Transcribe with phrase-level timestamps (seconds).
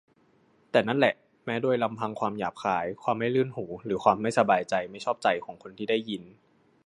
[0.71, 1.13] แต่นั่นแหละ
[1.45, 6.23] แม้โดยลำพังความหยาบคาย ความไม่รื่นหู หรือความไม่สบายใจไม่ชอบใจของคนที่ได้ยิน